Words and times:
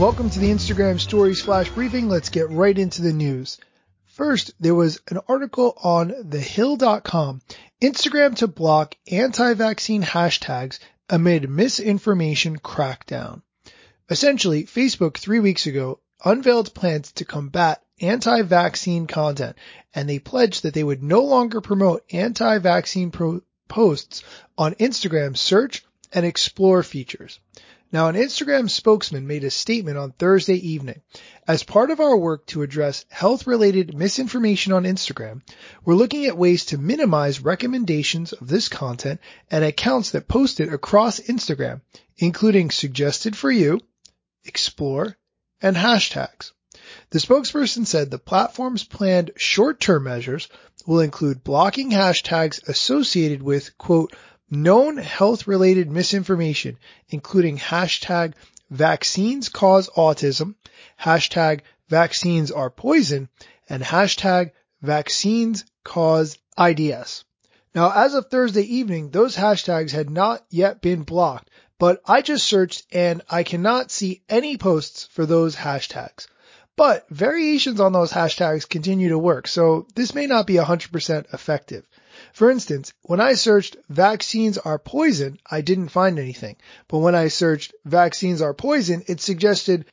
Welcome 0.00 0.30
to 0.30 0.38
the 0.38 0.48
Instagram 0.48 0.98
Stories 0.98 1.42
Flash 1.42 1.68
Briefing. 1.68 2.08
Let's 2.08 2.30
get 2.30 2.48
right 2.48 2.76
into 2.78 3.02
the 3.02 3.12
news. 3.12 3.58
First, 4.06 4.50
there 4.58 4.74
was 4.74 4.98
an 5.08 5.18
article 5.28 5.76
on 5.76 6.08
thehill.com, 6.08 7.42
Instagram 7.82 8.34
to 8.36 8.48
block 8.48 8.96
anti-vaccine 9.12 10.02
hashtags 10.02 10.78
amid 11.10 11.50
misinformation 11.50 12.58
crackdown. 12.58 13.42
Essentially, 14.08 14.64
Facebook 14.64 15.18
three 15.18 15.38
weeks 15.38 15.66
ago 15.66 16.00
unveiled 16.24 16.72
plans 16.72 17.12
to 17.12 17.26
combat 17.26 17.82
anti-vaccine 18.00 19.06
content 19.06 19.54
and 19.92 20.08
they 20.08 20.18
pledged 20.18 20.62
that 20.62 20.72
they 20.72 20.82
would 20.82 21.02
no 21.02 21.24
longer 21.24 21.60
promote 21.60 22.06
anti-vaccine 22.10 23.10
pro- 23.10 23.42
posts 23.68 24.24
on 24.56 24.74
Instagram 24.76 25.36
search 25.36 25.84
and 26.10 26.24
explore 26.24 26.82
features. 26.82 27.38
Now, 27.92 28.06
an 28.06 28.14
Instagram 28.14 28.70
spokesman 28.70 29.26
made 29.26 29.42
a 29.42 29.50
statement 29.50 29.98
on 29.98 30.12
Thursday 30.12 30.54
evening. 30.54 31.02
As 31.48 31.64
part 31.64 31.90
of 31.90 31.98
our 31.98 32.16
work 32.16 32.46
to 32.46 32.62
address 32.62 33.04
health 33.08 33.48
related 33.48 33.94
misinformation 33.94 34.72
on 34.72 34.84
Instagram, 34.84 35.42
we're 35.84 35.94
looking 35.96 36.26
at 36.26 36.38
ways 36.38 36.66
to 36.66 36.78
minimize 36.78 37.40
recommendations 37.40 38.32
of 38.32 38.46
this 38.46 38.68
content 38.68 39.18
and 39.50 39.64
accounts 39.64 40.12
that 40.12 40.28
post 40.28 40.60
it 40.60 40.72
across 40.72 41.18
Instagram, 41.18 41.80
including 42.16 42.70
suggested 42.70 43.36
for 43.36 43.50
you, 43.50 43.80
explore, 44.44 45.16
and 45.60 45.74
hashtags. 45.74 46.52
The 47.10 47.18
spokesperson 47.18 47.86
said 47.86 48.10
the 48.10 48.18
platform's 48.18 48.84
planned 48.84 49.32
short-term 49.36 50.04
measures 50.04 50.48
will 50.86 51.00
include 51.00 51.42
blocking 51.42 51.90
hashtags 51.90 52.66
associated 52.68 53.42
with, 53.42 53.76
quote, 53.76 54.14
known 54.50 54.96
health 54.96 55.46
related 55.46 55.90
misinformation, 55.90 56.76
including 57.08 57.56
hashtag 57.56 58.34
vaccines 58.70 59.48
cause 59.48 59.88
autism, 59.90 60.54
hashtag 61.00 61.60
vaccines 61.88 62.50
are 62.50 62.70
poison, 62.70 63.28
and 63.68 63.82
hashtag 63.82 64.50
vaccines 64.82 65.64
cause 65.84 66.36
AIDS. 66.58 67.24
Now, 67.74 67.92
as 67.92 68.14
of 68.14 68.28
Thursday 68.28 68.62
evening, 68.62 69.10
those 69.10 69.36
hashtags 69.36 69.92
had 69.92 70.10
not 70.10 70.44
yet 70.50 70.80
been 70.80 71.02
blocked, 71.02 71.48
but 71.78 72.02
I 72.04 72.20
just 72.20 72.46
searched 72.46 72.84
and 72.92 73.22
I 73.30 73.44
cannot 73.44 73.90
see 73.90 74.22
any 74.28 74.56
posts 74.56 75.08
for 75.12 75.24
those 75.24 75.54
hashtags. 75.54 76.26
But 76.76 77.08
variations 77.10 77.80
on 77.80 77.92
those 77.92 78.10
hashtags 78.10 78.68
continue 78.68 79.10
to 79.10 79.18
work, 79.18 79.46
so 79.46 79.86
this 79.94 80.14
may 80.14 80.26
not 80.26 80.46
be 80.46 80.54
100% 80.54 81.32
effective. 81.32 81.86
For 82.32 82.50
instance, 82.50 82.92
when 83.02 83.20
I 83.20 83.34
searched 83.34 83.76
vaccines 83.88 84.58
are 84.58 84.78
poison, 84.78 85.38
I 85.50 85.60
didn't 85.60 85.88
find 85.88 86.18
anything. 86.18 86.56
But 86.88 86.98
when 86.98 87.14
I 87.14 87.28
searched 87.28 87.74
vaccines 87.84 88.42
are 88.42 88.54
poison, 88.54 89.04
it 89.06 89.20
suggested 89.20 89.86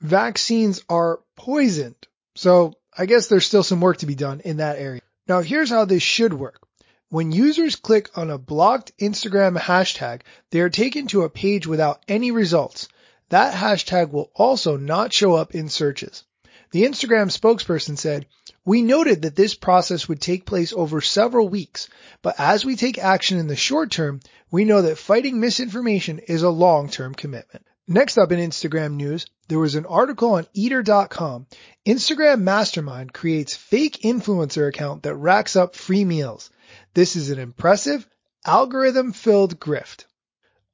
vaccines 0.00 0.82
are 0.88 1.20
poisoned. 1.36 1.96
So 2.34 2.74
I 2.96 3.06
guess 3.06 3.26
there's 3.26 3.46
still 3.46 3.62
some 3.62 3.80
work 3.80 3.98
to 3.98 4.06
be 4.06 4.14
done 4.14 4.40
in 4.40 4.58
that 4.58 4.78
area. 4.78 5.02
Now 5.28 5.40
here's 5.40 5.70
how 5.70 5.84
this 5.84 6.02
should 6.02 6.32
work. 6.32 6.60
When 7.08 7.32
users 7.32 7.74
click 7.74 8.16
on 8.16 8.30
a 8.30 8.38
blocked 8.38 8.92
Instagram 8.98 9.58
hashtag, 9.58 10.20
they 10.50 10.60
are 10.60 10.70
taken 10.70 11.08
to 11.08 11.22
a 11.22 11.30
page 11.30 11.66
without 11.66 12.02
any 12.06 12.30
results. 12.30 12.88
That 13.30 13.52
hashtag 13.52 14.10
will 14.10 14.30
also 14.34 14.76
not 14.76 15.12
show 15.12 15.34
up 15.34 15.54
in 15.54 15.68
searches. 15.68 16.24
The 16.70 16.84
Instagram 16.84 17.36
spokesperson 17.36 17.98
said, 17.98 18.26
we 18.64 18.82
noted 18.82 19.22
that 19.22 19.36
this 19.36 19.54
process 19.54 20.08
would 20.08 20.20
take 20.20 20.44
place 20.44 20.72
over 20.72 21.00
several 21.00 21.48
weeks, 21.48 21.88
but 22.22 22.34
as 22.38 22.64
we 22.64 22.76
take 22.76 22.98
action 22.98 23.38
in 23.38 23.46
the 23.46 23.56
short 23.56 23.90
term, 23.90 24.20
we 24.50 24.64
know 24.64 24.82
that 24.82 24.98
fighting 24.98 25.40
misinformation 25.40 26.18
is 26.18 26.42
a 26.42 26.50
long-term 26.50 27.14
commitment. 27.14 27.64
Next 27.88 28.18
up 28.18 28.30
in 28.30 28.38
Instagram 28.38 28.94
news, 28.94 29.26
there 29.48 29.58
was 29.58 29.74
an 29.74 29.86
article 29.86 30.34
on 30.34 30.46
eater.com. 30.52 31.46
Instagram 31.86 32.42
Mastermind 32.42 33.12
creates 33.12 33.56
fake 33.56 34.02
influencer 34.04 34.68
account 34.68 35.02
that 35.02 35.16
racks 35.16 35.56
up 35.56 35.74
free 35.74 36.04
meals. 36.04 36.50
This 36.94 37.16
is 37.16 37.30
an 37.30 37.40
impressive 37.40 38.08
algorithm 38.46 39.12
filled 39.12 39.58
grift. 39.58 40.04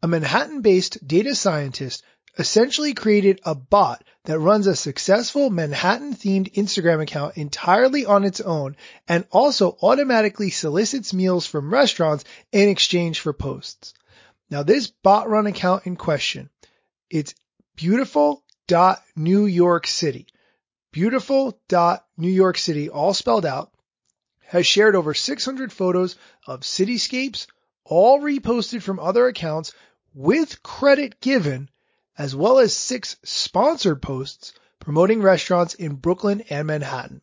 A 0.03 0.09
Manhattan 0.09 0.61
based 0.61 1.07
data 1.07 1.35
scientist 1.35 2.03
essentially 2.39 2.95
created 2.95 3.41
a 3.45 3.55
bot 3.55 4.05
that 4.25 4.39
runs 4.39 4.67
a 4.67 4.77
successful 4.77 5.51
Manhattan 5.51 6.15
themed 6.15 6.53
Instagram 6.55 7.01
account 7.03 7.37
entirely 7.37 8.05
on 8.05 8.25
its 8.25 8.41
own 8.41 8.77
and 9.09 9.25
also 9.31 9.77
automatically 9.83 10.51
solicits 10.51 11.15
meals 11.15 11.47
from 11.47 11.73
restaurants 11.73 12.25
in 12.53 12.69
exchange 12.69 13.21
for 13.21 13.33
posts. 13.33 13.95
Now 14.51 14.63
this 14.63 14.89
bot 14.89 15.29
run 15.29 15.47
account 15.47 15.87
in 15.87 15.97
question, 15.97 16.51
it's 17.11 17.35
beautiful 17.75 18.45
dot 18.67 19.03
New 19.15 19.47
York 19.47 19.87
City. 19.87 20.27
Beautiful 20.93 21.59
dot 21.69 22.05
New 22.17 22.31
York 22.31 22.59
City 22.59 22.89
all 22.91 23.15
spelled 23.15 23.47
out 23.47 23.73
has 24.47 24.67
shared 24.67 24.95
over 24.95 25.15
600 25.15 25.73
photos 25.73 26.17
of 26.47 26.61
cityscapes, 26.61 27.47
all 27.85 28.21
reposted 28.21 28.83
from 28.83 29.01
other 29.01 29.27
accounts 29.27 29.73
with 30.15 30.63
credit 30.63 31.21
given 31.21 31.69
as 32.19 32.35
well 32.35 32.59
as 32.59 32.75
six 32.75 33.17
sponsored 33.23 34.01
posts 34.03 34.53
promoting 34.79 35.23
restaurants 35.23 35.75
in 35.75 35.95
Brooklyn 35.95 36.43
and 36.49 36.67
Manhattan. 36.67 37.21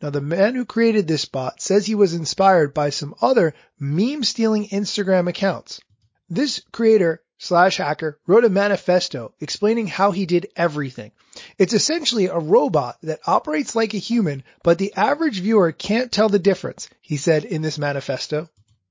Now 0.00 0.10
the 0.10 0.20
man 0.20 0.54
who 0.54 0.64
created 0.64 1.08
this 1.08 1.24
bot 1.24 1.60
says 1.60 1.86
he 1.86 1.94
was 1.94 2.14
inspired 2.14 2.72
by 2.72 2.90
some 2.90 3.14
other 3.20 3.54
meme 3.78 4.22
stealing 4.22 4.68
Instagram 4.68 5.28
accounts. 5.28 5.80
This 6.28 6.62
creator 6.72 7.22
slash 7.38 7.78
hacker 7.78 8.18
wrote 8.26 8.44
a 8.44 8.50
manifesto 8.50 9.34
explaining 9.40 9.86
how 9.86 10.10
he 10.10 10.26
did 10.26 10.48
everything. 10.56 11.12
It's 11.56 11.72
essentially 11.72 12.26
a 12.26 12.38
robot 12.38 12.98
that 13.02 13.20
operates 13.26 13.74
like 13.74 13.94
a 13.94 13.98
human, 13.98 14.44
but 14.62 14.78
the 14.78 14.92
average 14.94 15.40
viewer 15.40 15.72
can't 15.72 16.12
tell 16.12 16.28
the 16.28 16.38
difference, 16.38 16.88
he 17.00 17.16
said 17.16 17.44
in 17.44 17.62
this 17.62 17.78
manifesto. 17.78 18.48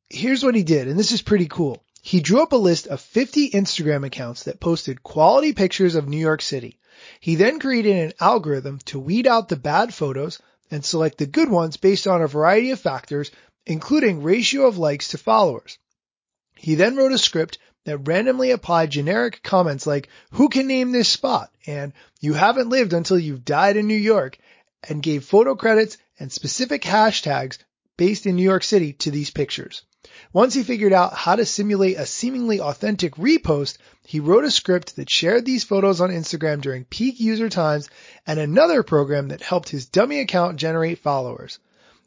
Here's 0.10 0.44
what 0.44 0.56
he 0.56 0.64
did, 0.64 0.88
and 0.88 0.98
this 0.98 1.12
is 1.12 1.22
pretty 1.22 1.48
cool. 1.48 1.84
He 2.08 2.22
drew 2.22 2.42
up 2.42 2.54
a 2.54 2.56
list 2.56 2.88
of 2.88 3.02
50 3.02 3.50
Instagram 3.50 4.06
accounts 4.06 4.44
that 4.44 4.62
posted 4.62 5.04
quality 5.04 5.52
pictures 5.52 5.94
of 5.94 6.08
New 6.08 6.16
York 6.16 6.42
City. 6.42 6.80
He 7.20 7.36
then 7.36 7.60
created 7.60 7.98
an 7.98 8.14
algorithm 8.22 8.80
to 8.86 8.98
weed 8.98 9.28
out 9.28 9.50
the 9.50 9.58
bad 9.58 9.94
photos 9.94 10.40
and 10.72 10.86
select 10.86 11.18
the 11.18 11.26
good 11.26 11.50
ones 11.50 11.76
based 11.76 12.08
on 12.08 12.22
a 12.22 12.28
variety 12.28 12.72
of 12.72 12.80
factors, 12.80 13.30
including 13.66 14.24
ratio 14.24 14.68
of 14.68 14.78
likes 14.78 15.10
to 15.10 15.18
followers. 15.18 15.80
He 16.56 16.76
then 16.76 16.96
wrote 16.96 17.12
a 17.12 17.18
script 17.18 17.58
that 17.84 18.08
randomly 18.08 18.52
applied 18.52 18.90
generic 18.90 19.44
comments 19.44 19.86
like, 19.86 20.08
who 20.32 20.48
can 20.48 20.66
name 20.66 20.94
this 20.94 21.10
spot? 21.10 21.52
And 21.66 21.92
you 22.22 22.32
haven't 22.36 22.70
lived 22.70 22.94
until 22.94 23.20
you've 23.20 23.44
died 23.44 23.76
in 23.76 23.86
New 23.86 23.96
York 23.96 24.38
and 24.88 25.04
gave 25.04 25.26
photo 25.26 25.56
credits 25.56 25.98
and 26.18 26.32
specific 26.32 26.84
hashtags 26.84 27.58
based 27.98 28.26
in 28.26 28.38
New 28.38 28.44
York 28.44 28.64
City 28.64 28.94
to 28.94 29.12
these 29.12 29.30
pictures. 29.30 29.84
Once 30.34 30.54
he 30.54 30.64
figured 30.64 30.94
out 30.94 31.14
how 31.14 31.36
to 31.36 31.46
simulate 31.46 31.98
a 31.98 32.06
seemingly 32.06 32.62
authentic 32.62 33.16
repost, 33.16 33.78
he 34.06 34.20
wrote 34.20 34.44
a 34.44 34.52
script 34.52 34.96
that 34.96 35.10
shared 35.10 35.46
these 35.46 35.64
photos 35.64 36.00
on 36.00 36.10
Instagram 36.10 36.62
during 36.62 36.86
peak 36.86 37.20
user 37.20 37.50
times 37.50 37.90
and 38.26 38.40
another 38.40 38.84
program 38.84 39.28
that 39.28 39.42
helped 39.42 39.70
his 39.70 39.86
dummy 39.86 40.20
account 40.20 40.58
generate 40.58 41.00
followers. 41.00 41.60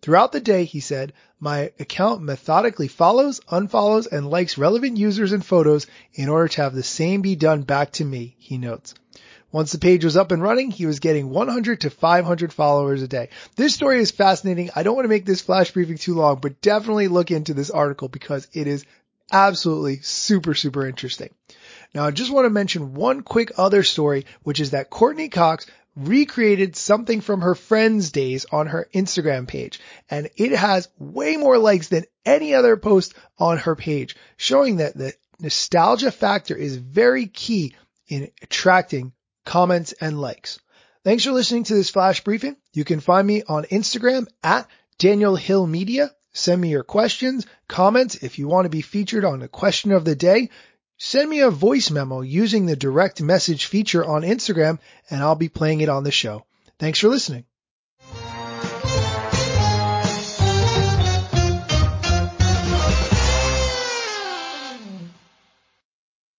Throughout 0.02 0.32
the 0.32 0.40
day, 0.40 0.64
he 0.64 0.80
said, 0.80 1.12
my 1.38 1.72
account 1.78 2.22
methodically 2.22 2.88
follows, 2.88 3.40
unfollows, 3.50 4.06
and 4.10 4.30
likes 4.30 4.56
relevant 4.56 4.96
users 4.96 5.32
and 5.32 5.44
photos 5.44 5.86
in 6.14 6.28
order 6.28 6.48
to 6.48 6.62
have 6.62 6.74
the 6.74 6.82
same 6.82 7.20
be 7.20 7.36
done 7.36 7.62
back 7.62 7.92
to 7.92 8.04
me, 8.04 8.36
he 8.38 8.56
notes. 8.56 8.94
Once 9.52 9.72
the 9.72 9.78
page 9.78 10.04
was 10.04 10.16
up 10.16 10.30
and 10.30 10.42
running, 10.42 10.70
he 10.70 10.86
was 10.86 11.00
getting 11.00 11.30
100 11.30 11.80
to 11.80 11.90
500 11.90 12.52
followers 12.52 13.02
a 13.02 13.08
day. 13.08 13.28
This 13.56 13.74
story 13.74 13.98
is 13.98 14.12
fascinating. 14.12 14.70
I 14.76 14.82
don't 14.84 14.94
want 14.94 15.04
to 15.04 15.10
make 15.10 15.26
this 15.26 15.40
flash 15.40 15.72
briefing 15.72 15.98
too 15.98 16.14
long, 16.14 16.36
but 16.36 16.60
definitely 16.60 17.08
look 17.08 17.30
into 17.30 17.54
this 17.54 17.70
article 17.70 18.08
because 18.08 18.46
it 18.52 18.66
is 18.66 18.84
absolutely 19.32 19.98
super, 20.02 20.54
super 20.54 20.86
interesting. 20.86 21.34
Now 21.94 22.04
I 22.04 22.12
just 22.12 22.30
want 22.30 22.46
to 22.46 22.50
mention 22.50 22.94
one 22.94 23.22
quick 23.22 23.52
other 23.58 23.82
story, 23.82 24.26
which 24.44 24.60
is 24.60 24.70
that 24.70 24.90
Courteney 24.90 25.28
Cox 25.28 25.66
recreated 25.96 26.76
something 26.76 27.20
from 27.20 27.40
her 27.40 27.56
friends 27.56 28.12
days 28.12 28.46
on 28.52 28.68
her 28.68 28.88
Instagram 28.94 29.48
page 29.48 29.80
and 30.08 30.30
it 30.36 30.52
has 30.52 30.88
way 30.98 31.36
more 31.36 31.58
likes 31.58 31.88
than 31.88 32.04
any 32.24 32.54
other 32.54 32.76
post 32.76 33.14
on 33.38 33.58
her 33.58 33.74
page, 33.74 34.14
showing 34.36 34.76
that 34.76 34.96
the 34.96 35.12
nostalgia 35.40 36.12
factor 36.12 36.54
is 36.54 36.76
very 36.76 37.26
key 37.26 37.74
in 38.06 38.30
attracting 38.40 39.12
comments, 39.50 39.92
and 40.00 40.20
likes. 40.20 40.60
Thanks 41.02 41.24
for 41.24 41.32
listening 41.32 41.64
to 41.64 41.74
this 41.74 41.90
flash 41.90 42.22
briefing. 42.22 42.54
You 42.72 42.84
can 42.84 43.00
find 43.00 43.26
me 43.26 43.42
on 43.42 43.64
Instagram 43.64 44.28
at 44.44 44.68
Daniel 44.96 45.34
Hill 45.34 45.66
Media. 45.66 46.12
Send 46.32 46.60
me 46.60 46.68
your 46.68 46.84
questions, 46.84 47.46
comments. 47.66 48.14
If 48.22 48.38
you 48.38 48.46
want 48.46 48.66
to 48.66 48.70
be 48.70 48.80
featured 48.80 49.24
on 49.24 49.40
the 49.40 49.48
question 49.48 49.90
of 49.90 50.04
the 50.04 50.14
day, 50.14 50.50
send 50.98 51.28
me 51.28 51.40
a 51.40 51.50
voice 51.50 51.90
memo 51.90 52.20
using 52.20 52.66
the 52.66 52.76
direct 52.76 53.20
message 53.20 53.66
feature 53.66 54.04
on 54.04 54.22
Instagram 54.22 54.78
and 55.10 55.20
I'll 55.20 55.34
be 55.34 55.48
playing 55.48 55.80
it 55.80 55.88
on 55.88 56.04
the 56.04 56.12
show. 56.12 56.44
Thanks 56.78 57.00
for 57.00 57.08
listening. 57.08 57.44